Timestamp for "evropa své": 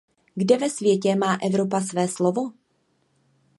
1.43-2.07